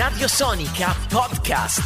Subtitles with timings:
[0.00, 1.82] Radio Sonica Podcast.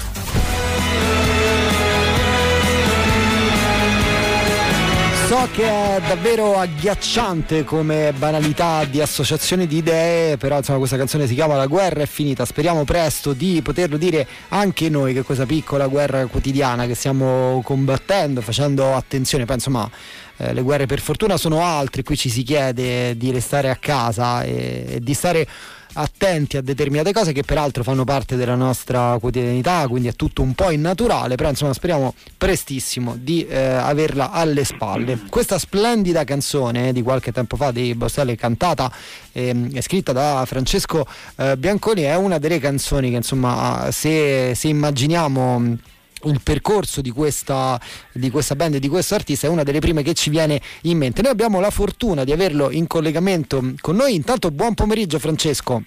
[5.26, 11.26] So che è davvero agghiacciante come banalità di associazione di idee, però insomma questa canzone
[11.26, 15.44] si chiama La guerra è finita, speriamo presto di poterlo dire anche noi che questa
[15.44, 19.90] piccola guerra quotidiana che stiamo combattendo, facendo attenzione, poi insomma
[20.36, 24.44] eh, le guerre per fortuna sono altre, qui ci si chiede di restare a casa
[24.44, 25.48] e, e di stare
[25.94, 30.54] attenti a determinate cose che peraltro fanno parte della nostra quotidianità, quindi è tutto un
[30.54, 35.18] po' innaturale, però insomma speriamo prestissimo di eh, averla alle spalle.
[35.28, 38.90] Questa splendida canzone di qualche tempo fa di Bostelli cantata
[39.32, 44.68] e eh, scritta da Francesco eh, Bianconi è una delle canzoni che insomma se, se
[44.68, 45.92] immaginiamo
[46.24, 47.80] il percorso di questa,
[48.12, 50.98] di questa band e di questo artista è una delle prime che ci viene in
[50.98, 51.22] mente.
[51.22, 54.14] Noi abbiamo la fortuna di averlo in collegamento con noi.
[54.14, 55.82] Intanto buon pomeriggio Francesco.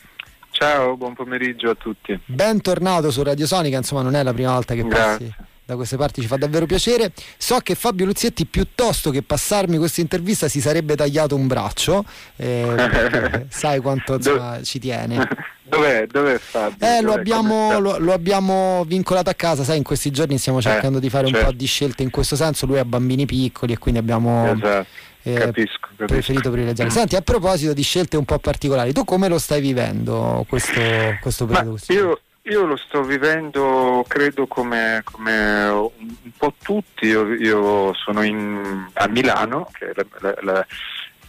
[0.52, 2.20] Ciao, buon pomeriggio a tutti.
[2.26, 5.28] Bentornato su Radio Sonica, insomma non è la prima volta che Grazie.
[5.28, 7.12] passi da queste parti ci fa davvero piacere.
[7.38, 12.06] So che Fabio Luzietti, piuttosto che passarmi questa intervista, si sarebbe tagliato un braccio.
[12.38, 15.28] Eh, sai quanto insomma, ci tiene.
[15.68, 16.88] Dov'è, dov'è Fabio?
[16.88, 17.20] Eh, lo, Dov'è?
[17.20, 21.10] abbiamo, Come lo, lo abbiamo vincolato a casa, sai, in questi giorni stiamo cercando di
[21.10, 21.48] fare un certo.
[21.50, 22.66] po' di scelte in questo senso.
[22.66, 24.50] Lui ha bambini piccoli e quindi abbiamo?
[24.50, 24.88] Esatto,
[25.24, 26.06] eh, capisco, capisco.
[26.06, 26.90] preferito privilegiare.
[26.90, 30.80] Senti, a proposito di scelte un po' particolari, tu come lo stai vivendo questo,
[31.20, 31.78] questo periodo?
[31.90, 37.06] io, io lo sto vivendo, credo, come, come un po' tutti.
[37.08, 40.66] Io, io sono in- a Milano, che è la, la-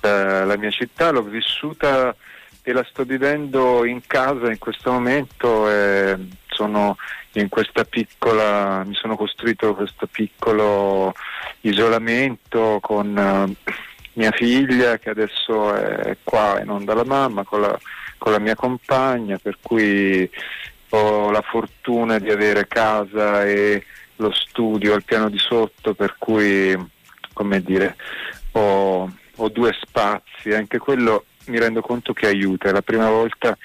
[0.00, 2.14] la- la- mia città, l'ho vissuta
[2.62, 5.66] e la sto vivendo in casa in questo momento.
[6.48, 6.96] Sono
[7.32, 11.14] in questa piccola, mi sono costruito questo piccolo
[11.62, 13.72] isolamento con eh,
[14.14, 17.78] mia figlia che adesso è qua e non dalla mamma, con la,
[18.18, 20.28] con la mia compagna, per cui
[20.90, 23.84] ho la fortuna di avere casa e
[24.16, 26.76] lo studio al piano di sotto, per cui
[27.32, 27.96] come dire,
[28.52, 33.56] ho, ho due spazi, anche quello mi rendo conto che aiuta, è la prima volta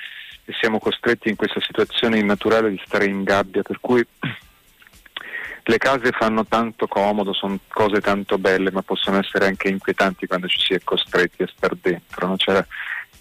[0.46, 4.06] che siamo costretti in questa situazione innaturale di stare in gabbia, per cui
[5.64, 10.48] le case fanno tanto comodo, sono cose tanto belle, ma possono essere anche inquietanti quando
[10.48, 12.28] ci si è costretti a star dentro.
[12.28, 12.36] no?
[12.36, 12.66] C'era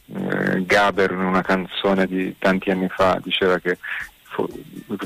[0.06, 3.78] eh, Gaber in una canzone di tanti anni fa, diceva che
[4.22, 4.48] fo-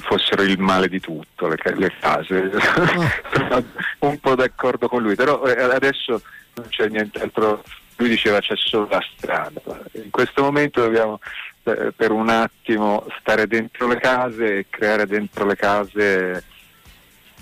[0.01, 2.51] fossero il male di tutto le, le case.
[3.33, 3.65] Sono
[3.99, 6.23] un po' d'accordo con lui, però eh, adesso
[6.55, 7.63] non c'è nient'altro.
[7.97, 9.61] Lui diceva c'è solo la strada.
[9.93, 11.19] In questo momento dobbiamo
[11.65, 16.45] eh, per un attimo stare dentro le case e creare dentro le case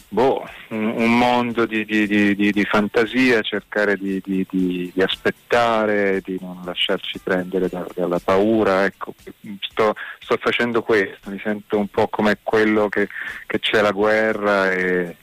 [0.09, 6.21] boh, un, un mondo di, di- di- di- fantasia, cercare di, di- di- di aspettare,
[6.25, 8.85] di non lasciarci prendere da- dalla paura.
[8.85, 9.15] Ecco,
[9.61, 13.09] sto, sto facendo questo, mi sento un po' come quello che,
[13.47, 15.17] che c'è la guerra e,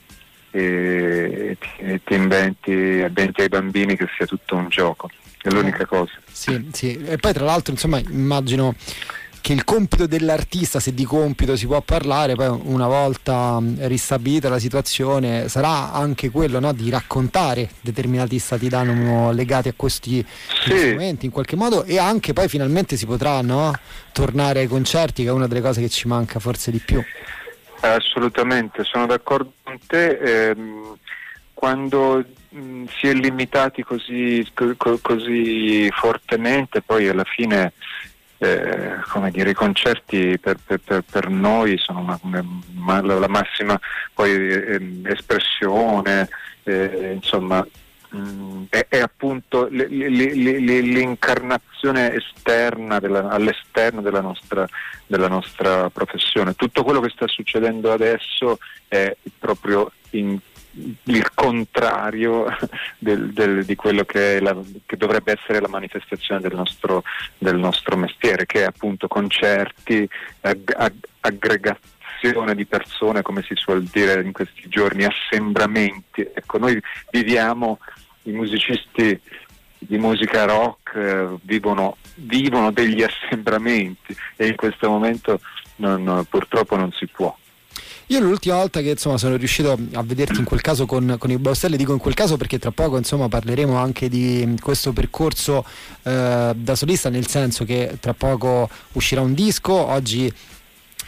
[0.50, 5.08] e ti, e ti inventi, inventi ai bambini che sia tutto un gioco.
[5.40, 6.12] È l'unica cosa.
[6.30, 6.96] Sì, sì.
[7.04, 8.76] E poi tra l'altro, insomma, immagino
[9.42, 14.48] che il compito dell'artista, se di compito si può parlare, poi una volta mh, ristabilita
[14.48, 20.24] la situazione, sarà anche quello no, di raccontare determinati stati d'animo legati a questi
[20.64, 20.90] Sì.
[20.92, 23.72] momenti in qualche modo e anche poi finalmente si potrà no,
[24.12, 27.02] tornare ai concerti, che è una delle cose che ci manca forse di più.
[27.80, 30.18] Assolutamente, sono d'accordo con te.
[30.50, 30.96] ehm,
[31.52, 37.72] quando mh, si è limitati così, co- co- così fortemente, poi alla fine
[38.42, 42.44] eh, come dire, i concerti per, per- per- noi sono una- una-
[43.18, 43.78] la, massima
[44.12, 46.28] poi, ehm, espressione,
[46.64, 47.64] eh, insomma,
[48.08, 54.66] mh, è, è appunto l'incarnazione esterna della- all'esterno della nostra,
[55.06, 56.54] della nostra professione.
[56.54, 58.58] Tutto quello che sta succedendo adesso
[58.88, 60.38] è proprio in-
[61.04, 62.46] il contrario
[62.98, 64.56] del- del- di quello che, la-
[64.86, 67.02] che dovrebbe essere la manifestazione del nostro,
[67.38, 70.08] del nostro mestiere, che è appunto concerti,
[70.40, 76.20] ag- ag- aggregazione di persone, come si suol dire in questi giorni, assembramenti.
[76.32, 76.80] Ecco, noi
[77.10, 77.78] viviamo,
[78.24, 79.20] i musicisti
[79.78, 85.40] di musica rock eh, vivono, vivono degli assembramenti e in questo momento
[85.76, 87.36] non- purtroppo non si può.
[88.06, 91.38] Io l'ultima volta che insomma, sono riuscito a vederti in quel caso con, con i
[91.38, 95.64] Baustelli, dico in quel caso perché tra poco insomma, parleremo anche di questo percorso
[96.02, 100.32] eh, da solista, nel senso che tra poco uscirà un disco, oggi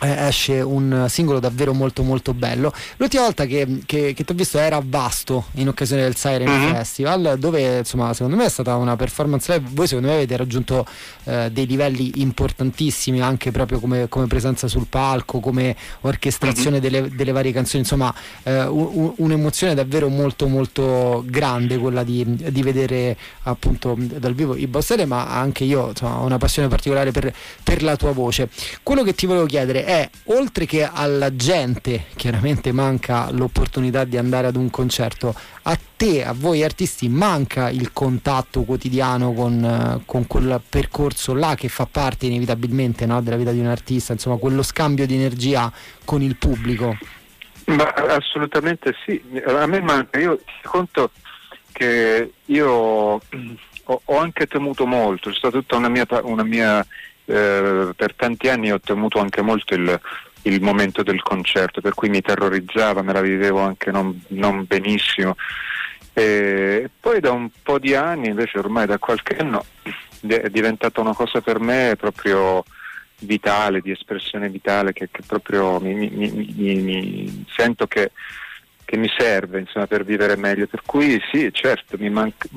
[0.00, 2.72] esce un singolo davvero molto molto bello.
[2.96, 6.48] L'ultima volta che, che, che ti ho visto era a Vasto in occasione del Siren
[6.48, 6.74] mm-hmm.
[6.74, 9.68] Festival, dove insomma secondo me è stata una performance live.
[9.72, 10.86] Voi secondo me avete raggiunto
[11.24, 16.90] eh, dei livelli importantissimi anche proprio come, come, presenza sul palco, come orchestrazione mm-hmm.
[16.90, 22.62] delle, delle, varie canzoni, insomma eh, un, un'emozione davvero molto molto grande quella di, di
[22.62, 27.32] vedere appunto dal vivo i Bossere, ma anche io insomma, ho una passione particolare per,
[27.62, 28.48] per la tua voce.
[28.82, 34.46] Quello che ti volevo chiedere è, oltre che alla gente, chiaramente manca l'opportunità di andare
[34.46, 40.60] ad un concerto, a te, a voi artisti, manca il contatto quotidiano con, con quel
[40.68, 45.06] percorso là che fa parte inevitabilmente no, della vita di un artista, insomma quello scambio
[45.06, 45.72] di energia
[46.04, 46.96] con il pubblico?
[47.66, 51.10] Ma, assolutamente sì, a me manca, io conto
[51.72, 52.70] che io
[53.84, 56.86] ho, ho anche temuto molto, c'è stata tutta una mia, una mia
[57.26, 60.00] eh, per tanti anni ho temuto anche molto il,
[60.42, 65.36] il, momento del concerto, per cui mi terrorizzava, me la vivevo anche non, non benissimo.
[66.12, 69.64] E poi da un po' di anni, invece ormai da qualche anno,
[70.26, 72.62] è diventata una cosa per me proprio
[73.20, 78.12] vitale, di espressione vitale, che, che proprio mi, mi, mi, mi sento che,
[78.84, 80.66] che, mi serve insomma, per vivere meglio.
[80.66, 82.48] Per cui sì, certo, mi, manca,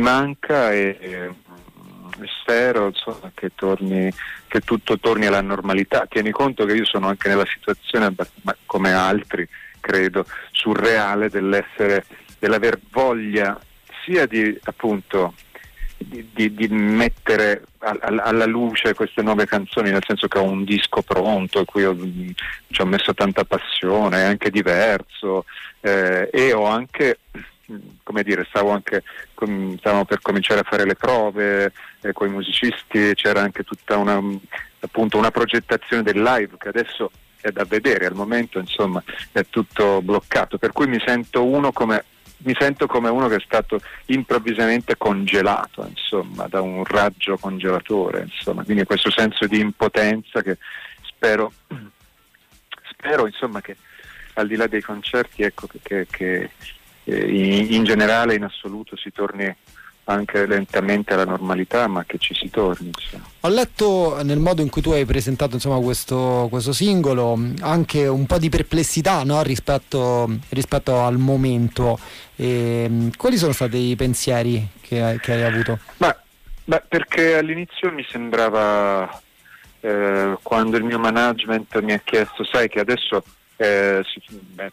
[0.00, 1.32] manca e,
[2.40, 4.12] spero insomma, che, torni,
[4.46, 6.06] che, tutto torni alla normalità.
[6.08, 8.14] Tieni conto che io sono anche nella situazione,
[8.66, 9.48] come altri,
[9.80, 12.04] credo, surreale dell'essere,
[12.38, 13.58] dell'aver voglia
[14.04, 15.34] sia di appunto
[15.96, 21.02] di, di, di, mettere alla luce queste nuove canzoni, nel senso che ho un disco
[21.02, 25.44] pronto in cui ho, ci ho messo tanta passione, è anche diverso
[25.80, 27.18] eh, e ho anche
[28.02, 29.02] come dire, stavo anche
[29.78, 34.20] stavamo per cominciare a fare le prove eh, con i musicisti, c'era anche tutta una,
[34.80, 39.02] appunto, una progettazione del live che adesso è da vedere, al momento insomma
[39.32, 42.04] è tutto bloccato, per cui mi sento uno come
[42.44, 48.64] mi sento come uno che è stato improvvisamente congelato insomma, da un raggio congelatore, insomma.
[48.64, 50.58] quindi questo senso di impotenza che
[51.02, 51.52] spero,
[52.90, 53.76] spero insomma, che
[54.34, 56.50] al di là dei concerti ecco, che, che,
[57.04, 59.54] in, in, generale, in assoluto, si torni
[60.04, 62.88] anche lentamente alla normalità, ma che ci si torni.
[62.88, 63.24] Insomma.
[63.40, 68.26] Ho letto nel modo in cui tu hai presentato insomma, questo, questo, singolo anche un
[68.26, 69.42] po' di perplessità no?
[69.42, 71.98] rispetto, rispetto, al momento.
[72.36, 75.78] E, quali sono stati i pensieri che hai, che hai avuto?
[75.98, 76.14] Ma,
[76.64, 79.20] ma perché all'inizio mi sembrava,
[79.80, 83.22] eh, quando il mio management mi ha chiesto, sai che adesso
[83.56, 84.02] eh,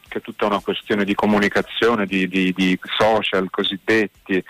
[0.07, 4.44] che è tutta una questione di comunicazione, di, di, di, social cosiddetti.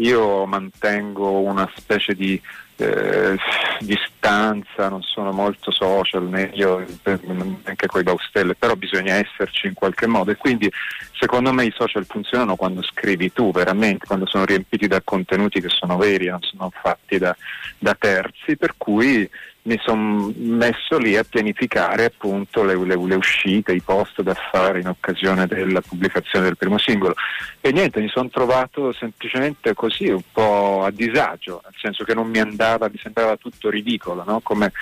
[0.00, 2.40] Io mantengo una specie di
[2.76, 3.36] eh,
[3.80, 10.06] distanza, non sono molto social, meglio anche con i baustelle, però bisogna esserci in qualche
[10.06, 10.30] modo.
[10.30, 10.70] E quindi
[11.18, 15.68] secondo me i social funzionano quando scrivi tu veramente, quando sono riempiti da contenuti che
[15.68, 17.36] sono veri, non sono fatti da,
[17.78, 19.28] da terzi, per cui
[19.68, 24.80] mi sono messo lì a pianificare appunto le, le, le, uscite, i post da fare
[24.80, 27.14] in occasione della pubblicazione del primo singolo.
[27.60, 32.28] E niente, mi sono trovato semplicemente così un po' a disagio, nel senso che non
[32.28, 34.40] mi andava, mi sembrava tutto ridicolo, no?
[34.40, 34.72] come,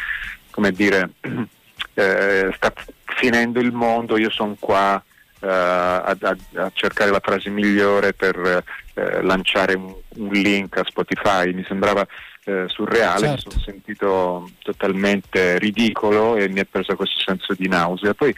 [0.51, 1.11] come, dire
[1.95, 2.73] eh, sta
[3.05, 5.03] finendo il mondo, io sono qua
[5.41, 8.65] eh, a, a, a, cercare la frase migliore per
[8.95, 12.07] eh, lanciare un, un link a Spotify, mi sembrava
[12.47, 13.49] eh, surreale, certo.
[13.49, 18.15] mi sono sentito totalmente ridicolo e mi è preso questo senso di nausea.
[18.15, 18.35] Poi,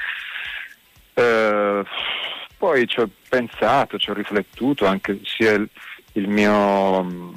[1.14, 1.84] eh,
[2.56, 5.62] poi ci ho pensato, ci ho riflettuto, anche sia
[6.18, 7.30] il, mio mm,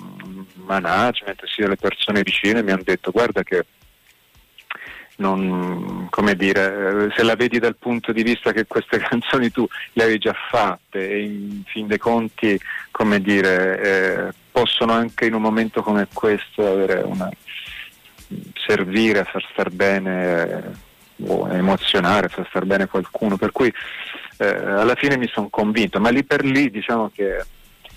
[0.65, 3.65] management sia le persone vicine mi hanno detto guarda che
[5.21, 10.03] non, come dire, se la vedi dal punto di vista che queste canzoni tu le
[10.03, 12.59] avevi già fatte e in fin dei conti,
[12.89, 16.63] come dire, eh, possono anche in un momento come questo
[17.05, 17.29] una,
[18.65, 20.89] servire a far star bene
[21.27, 23.37] o emozionare, far star bene qualcuno.
[23.37, 23.71] Per cui
[24.37, 27.45] eh, alla fine mi sono convinto, ma lì per lì diciamo che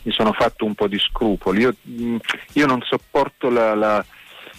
[0.05, 1.61] mi sono fatto un po' di scrupoli.
[1.61, 1.75] Io,
[2.53, 4.05] io non sopporto la, la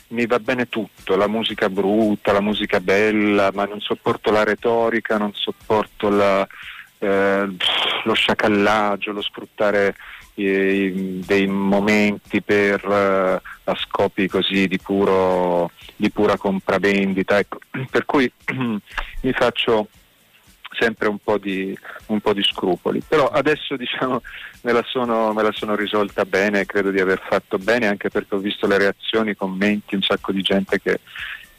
[0.09, 5.17] mi va bene tutto, la musica brutta, la musica bella, ma non sopporto la retorica,
[5.17, 6.47] non sopporto la,
[6.99, 7.47] eh,
[8.03, 9.95] lo sciacallaggio, lo sfruttare
[10.35, 17.39] eh, dei momenti per, eh, a scopi così di, puro, di pura compravendita.
[17.39, 17.59] Ecco.
[17.89, 19.87] Per cui mi faccio
[20.77, 21.77] sempre un po, di,
[22.07, 23.01] un po' di scrupoli.
[23.07, 24.21] Però adesso diciamo,
[24.61, 28.35] me, la sono, me la sono risolta bene, credo di aver fatto bene anche perché
[28.35, 30.99] ho visto le reazioni, i commenti, un sacco di gente che,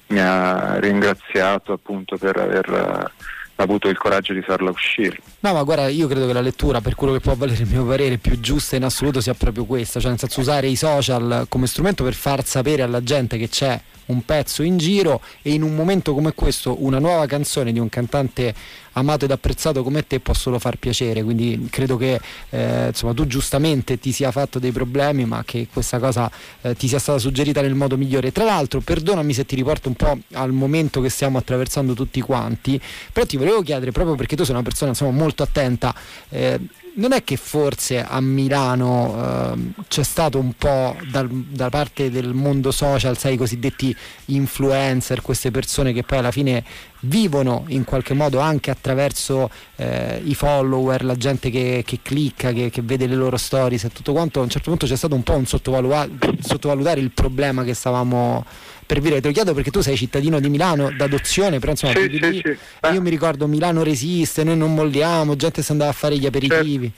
[0.08, 3.12] mi ha ringraziato appunto per aver
[3.56, 5.18] avuto il coraggio di farla uscire.
[5.40, 7.84] No, ma guarda, io credo che la lettura, per quello che può valere il mio
[7.84, 11.66] parere, più giusta in assoluto sia proprio questa, cioè nel senso usare i social come
[11.66, 15.74] strumento per far sapere alla gente che c'è un pezzo in giro e in un
[15.74, 18.54] momento come questo una nuova canzone di un cantante
[18.98, 23.26] amato ed apprezzato come te può solo far piacere, quindi credo che eh, insomma, tu
[23.26, 26.30] giustamente ti sia fatto dei problemi ma che questa cosa
[26.62, 28.32] eh, ti sia stata suggerita nel modo migliore.
[28.32, 32.80] Tra l'altro, perdonami se ti riporto un po' al momento che stiamo attraversando tutti quanti,
[33.12, 35.94] però ti volevo chiedere proprio perché tu sei una persona insomma, molto attenta.
[36.28, 36.60] Eh,
[36.96, 42.32] non è che forse a Milano eh, c'è stato un po' dal, da parte del
[42.32, 43.94] mondo social, sai, i cosiddetti
[44.26, 46.64] influencer, queste persone che poi alla fine
[47.00, 52.70] vivono in qualche modo anche attraverso eh, i follower, la gente che, che clicca, che,
[52.70, 55.22] che, vede le loro stories e tutto quanto, a un certo punto c'è stato un
[55.22, 58.44] po' un sottovalutare il problema che stavamo
[58.86, 62.18] per dire, te lo chiedo perché tu sei cittadino di Milano d'adozione, però insomma sì,
[62.22, 62.92] sì, sì.
[62.92, 66.90] io mi ricordo Milano resiste, noi non molliamo, gente si andava a fare gli aperitivi.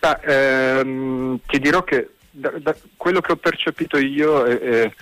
[0.00, 4.92] Ah, ehm, ti dirò che da, da quello che ho percepito io è, è,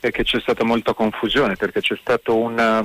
[0.00, 2.84] è, che c'è stata molta confusione perché c'è stato una,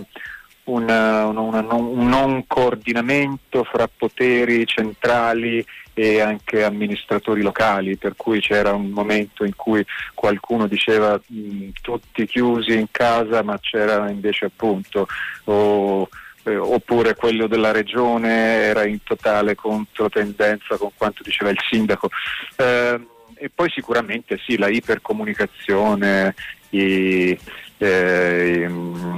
[0.65, 8.73] una, una, un non coordinamento fra poteri centrali e anche amministratori locali, per cui c'era
[8.73, 15.07] un momento in cui qualcuno diceva mh, tutti chiusi in casa, ma c'era invece appunto
[15.45, 16.09] o,
[16.43, 18.29] eh, oppure quello della regione
[18.63, 22.09] era in totale controtendenza con quanto diceva il sindaco.
[22.57, 22.99] Eh,
[23.37, 26.33] e poi sicuramente sì, la ipercomunicazione,
[26.77, 27.39] i,
[27.77, 28.69] eh,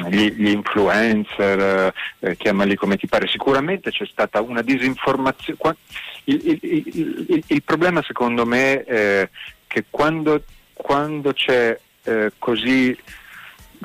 [0.10, 5.78] gli, gli, influencer, eh, chiamali come ti pare, sicuramente c'è stata una disinformazione.
[6.26, 9.30] Il, il, il, il problema secondo me è
[9.68, 12.98] che quando, quando c'è eh, così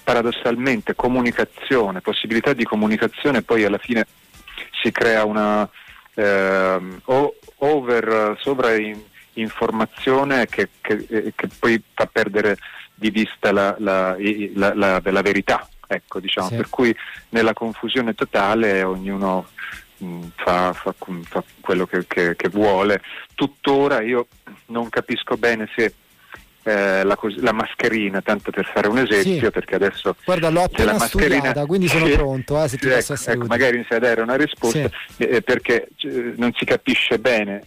[0.03, 4.07] paradossalmente comunicazione, possibilità di comunicazione, poi alla fine
[4.83, 5.69] si crea una
[6.15, 6.81] eh,
[7.59, 8.39] over
[9.33, 12.57] sovrainformazione che, che, eh, che poi fa perdere
[12.95, 14.17] di vista la, la,
[14.55, 15.67] la, la verità.
[15.87, 16.49] Ecco, diciamo.
[16.49, 16.57] sì.
[16.57, 16.97] Per cui
[17.31, 19.49] nella confusione totale ognuno
[19.99, 23.03] mh, fa, fa, fa, quello che, che, vuole.
[23.35, 24.29] Tuttora io
[24.67, 25.95] non capisco bene se
[26.63, 29.51] eh, la, la, mascherina, tanto per fare un esempio, sì.
[29.51, 33.13] perché adesso Guarda, l'ho appena studiata, quindi sono sì, pronto, eh, se ti ecco, posso
[33.15, 37.65] essere ecco, magari mi sai dare una risposta, eh, perché eh, non si capisce bene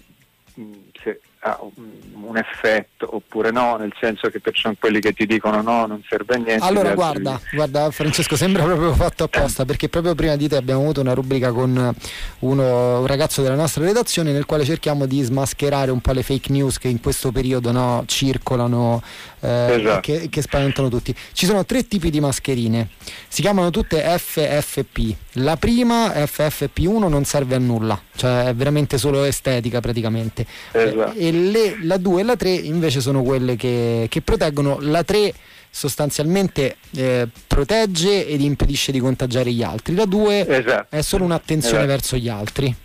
[0.55, 0.71] mh,
[1.03, 5.61] se ha un effetto oppure no, nel senso che ci sono quelli che ti dicono
[5.61, 6.65] no, non serve a niente.
[6.65, 11.01] Allora guarda, guarda Francesco, sembra proprio fatto apposta perché proprio prima di te abbiamo avuto
[11.01, 11.95] una rubrica con
[12.39, 16.51] uno, un ragazzo della nostra redazione nel quale cerchiamo di smascherare un po' le fake
[16.51, 19.03] news che in questo periodo no, circolano
[19.41, 19.99] eh, esatto.
[20.01, 21.15] che, che spaventano tutti.
[21.31, 22.89] Ci sono tre tipi di mascherine,
[23.27, 25.15] si chiamano tutte FFP.
[25.39, 30.45] La prima FFP1 non serve a nulla, cioè è veramente solo estetica praticamente.
[30.71, 31.13] Esatto.
[31.17, 34.77] E le, la 2 e la 3 invece sono quelle che, che proteggono.
[34.81, 35.33] La 3
[35.69, 39.93] sostanzialmente eh, protegge ed impedisce di contagiare gli altri.
[39.93, 40.95] La 2 esatto.
[40.95, 41.91] è solo un'attenzione esatto.
[41.91, 42.75] verso gli altri.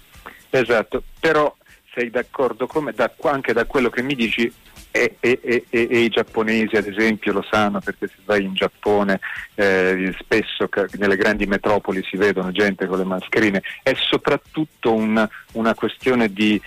[0.50, 1.54] Esatto, però
[1.94, 4.52] sei d'accordo come, da, anche da quello che mi dici
[4.92, 9.20] e, e, e, e, i giapponesi ad esempio lo sanno perché se vai in Giappone
[9.54, 15.74] eh, spesso nelle grandi metropoli si vedono gente con le mascherine, è soprattutto una, una
[15.74, 16.60] questione di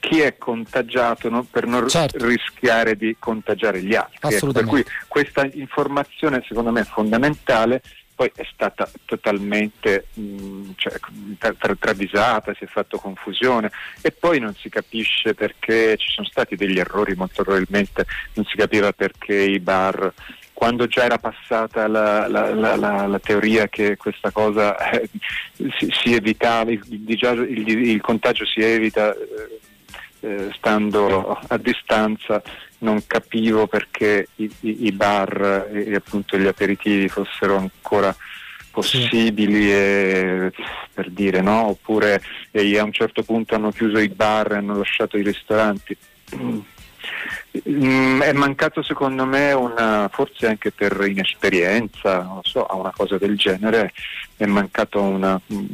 [0.00, 1.46] chi è contagiato no?
[1.48, 2.26] per non certo.
[2.26, 4.34] rischiare di contagiare gli altri.
[4.34, 7.82] Ecco, per cui questa informazione secondo me è fondamentale,
[8.14, 10.92] poi è stata totalmente mh, cioè,
[11.38, 13.70] tra- travisata, si è fatto confusione
[14.02, 18.04] e poi non si capisce perché ci sono stati degli errori, molto probabilmente
[18.34, 20.12] non si capiva perché i bar
[20.60, 25.08] quando già era passata la, la, la, la teoria che questa cosa eh,
[25.78, 29.58] si, si, evitava, il, il, il, contagio si evita eh,
[30.20, 32.42] eh, stando a distanza
[32.78, 38.14] non capivo perché i, i, i bar e, e, appunto gli aperitivi fossero ancora
[38.70, 39.70] possibili sì.
[39.72, 40.52] e,
[40.92, 42.22] per dire no oppure
[42.52, 45.96] a un certo punto hanno chiuso i bar e hanno lasciato i ristoranti
[47.68, 53.18] Mm, è mancato secondo me una, forse anche per inesperienza, non so, a una cosa
[53.18, 53.92] del genere,
[54.36, 55.64] è mancato un mm,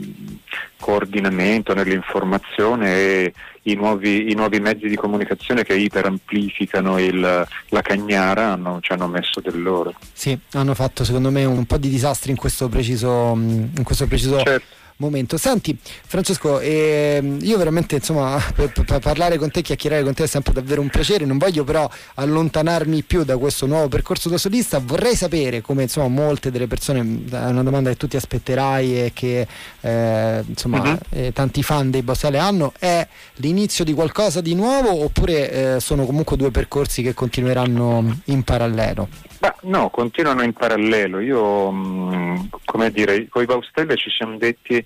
[0.78, 7.20] coordinamento nell'informazione e i nuovi, i nuovi, mezzi di comunicazione che iperamplificano il,
[7.68, 9.94] la cagnara hanno, ci hanno messo del loro.
[10.12, 14.06] Sì, hanno fatto secondo me un po' di disastri in questo preciso, mm, in questo
[14.06, 15.36] preciso certo momento.
[15.36, 20.26] Senti Francesco, eh, io veramente insomma per, per parlare con te, chiacchierare con te è
[20.26, 24.80] sempre davvero un piacere, non voglio però allontanarmi più da questo nuovo percorso da solista,
[24.82, 29.12] vorrei sapere come insomma molte delle persone, è una domanda che tu ti aspetterai e
[29.12, 29.46] che
[29.80, 30.98] eh, insomma uh-huh.
[31.10, 36.04] eh, tanti fan dei Bossale hanno, è l'inizio di qualcosa di nuovo oppure eh, sono
[36.04, 39.08] comunque due percorsi che continueranno in parallelo?
[39.38, 41.20] Bah, no, continuano in parallelo.
[41.20, 42.25] Io, mh, mm,
[42.64, 44.84] come dire, con i Baustelle ci siamo detti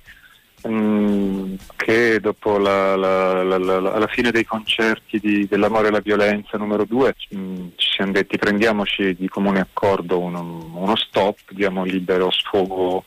[0.63, 6.01] mh, mm, che dopo la, la, la, alla fine dei concerti di, dell'amore e la
[6.01, 11.39] violenza numero due mh, mm, ci siamo detti prendiamoci di comune accordo uno, uno stop,
[11.51, 13.05] diamo libero sfogo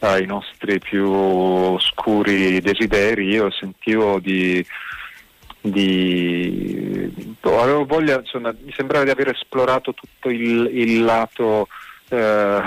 [0.00, 3.28] ai nostri più oscuri desideri.
[3.28, 4.64] Io sentivo di
[5.62, 11.68] di avevo voglia, insomma, mi sembrava di aver esplorato tutto il, il lato
[12.08, 12.62] eh,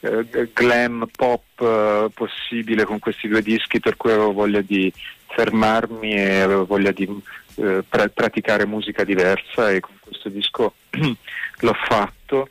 [0.00, 4.92] eh, glam pop eh, possibile con questi due dischi, per cui avevo voglia di
[5.28, 7.08] fermarmi e avevo voglia di
[7.56, 12.48] eh, pra- praticare musica diversa e con questo disco l'ho fatto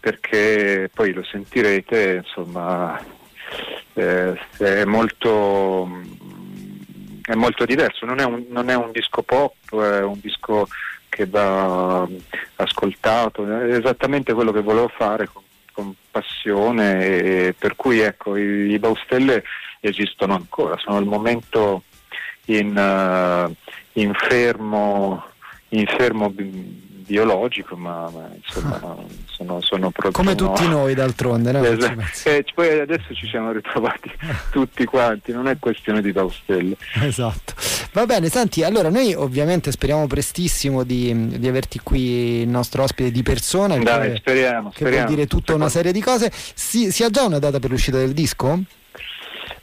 [0.00, 2.98] perché poi lo sentirete, insomma,
[3.94, 5.90] eh, è molto
[7.28, 10.66] è molto diverso, non è, un, non è un disco pop, è un disco
[11.10, 12.08] che va
[12.56, 15.42] ascoltato, è esattamente quello che volevo fare con,
[15.78, 19.44] con passione e per cui ecco i, i, Baustelle
[19.78, 21.84] esistono ancora, sono al momento
[22.46, 23.54] in, uh,
[23.92, 25.24] in fermo,
[25.68, 28.96] in fermo biologico, ma, ma insomma ah.
[29.26, 30.10] sono, sono, proprio...
[30.10, 30.80] Come tutti no.
[30.80, 31.64] noi d'altronde, no?
[31.64, 32.28] Esatto.
[32.28, 34.10] Eh, poi adesso ci siamo ritrovati
[34.50, 36.76] tutti quanti, non è questione di Baustelle.
[37.02, 37.54] Esatto.
[37.92, 43.10] Va bene, senti, allora noi ovviamente speriamo prestissimo di, di averti qui il nostro ospite
[43.10, 43.76] di persona.
[43.78, 44.70] Dai, che, speriamo.
[44.74, 46.30] Che vuol dire tutta una serie di cose.
[46.32, 48.62] Si, si ha già una data per l'uscita del disco?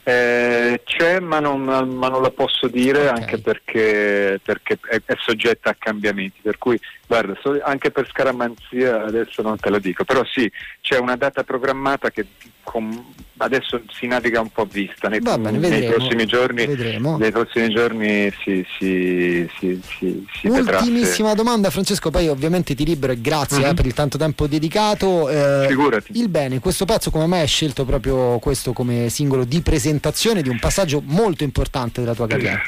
[0.08, 3.20] Eh, c'è ma non, ma non, la posso dire okay.
[3.20, 9.42] anche perché, perché è, è, soggetta a cambiamenti, per cui guarda, anche per scaramanzia adesso
[9.42, 12.26] non te lo dico, però sì, c'è una data programmata che
[13.38, 17.68] adesso si naviga un po' a vista, nei, bene, nei, vedremo, prossimi, giorni, nei prossimi
[17.68, 19.80] giorni si, si, si,
[20.32, 23.70] si Ultimissima domanda Francesco, poi ovviamente ti libero e grazie uh-huh.
[23.70, 25.28] eh, per il tanto tempo dedicato.
[25.28, 26.18] Eh, Figurati.
[26.18, 30.48] Il bene, questo pezzo come mai hai scelto proprio questo come singolo di presentazione di
[30.48, 32.60] un passaggio molto importante della tua carriera?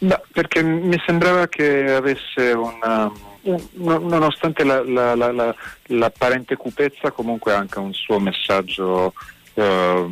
[0.00, 3.10] No, perché mi sembrava che avesse una
[3.72, 5.54] nonostante la, la, la,
[5.86, 9.12] l'apparente cupezza, comunque anche un suo messaggio
[9.54, 10.06] eh,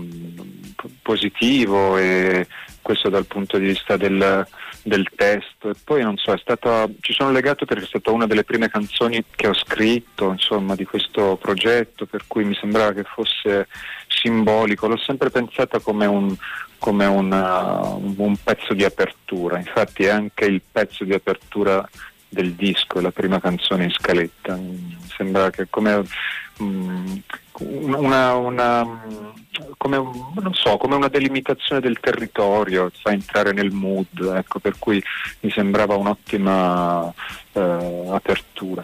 [1.03, 2.47] positivo e
[2.83, 4.47] questo dal punto di vista del,
[4.83, 5.71] del testo.
[5.71, 9.25] E poi non so, stata, ci sono legato perché è stata una delle prime canzoni
[9.35, 13.67] che ho scritto insomma, di questo progetto per cui mi sembrava che fosse
[14.07, 16.35] simbolico, l'ho sempre pensata come un,
[16.79, 21.87] come una, un pezzo di apertura, infatti è anche il pezzo di apertura
[22.29, 24.55] del disco, la prima canzone in scaletta.
[24.57, 26.05] Mi sembra che come
[26.63, 27.17] mm,
[27.61, 29.03] una, una,
[29.77, 35.03] come, un, so, come una delimitazione del territorio, fa entrare nel mood, ecco, per cui
[35.41, 37.13] mi sembrava un'ottima
[37.53, 38.83] eh, apertura.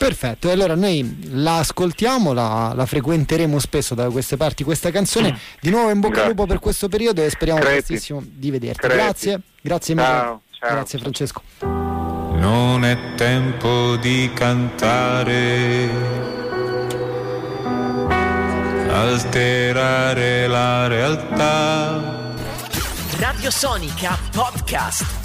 [0.00, 5.32] Perfetto, e allora noi la ascoltiamo, la, la, frequenteremo spesso da queste parti questa canzone.
[5.32, 5.36] Mm.
[5.60, 8.78] Di nuovo in bocca al lupo per questo periodo e speriamo prestissimo di vederti.
[8.78, 8.96] Creti.
[8.96, 10.06] Grazie, grazie mille.
[10.06, 10.70] Ciao, ciao.
[10.70, 11.42] Grazie Francesco.
[12.40, 15.90] Non è tempo di cantare,
[18.88, 22.32] alterare la realtà.
[23.18, 25.19] Radio Sonica Podcast.